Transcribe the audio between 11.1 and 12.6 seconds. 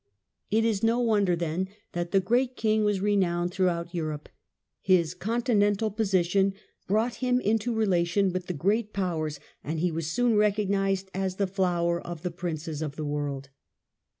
as" the flower of the throughout